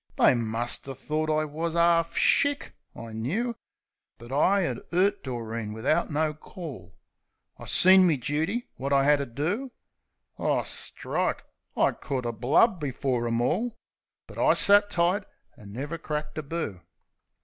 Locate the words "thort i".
0.95-1.45